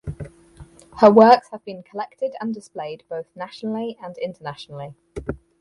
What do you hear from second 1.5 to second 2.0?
have been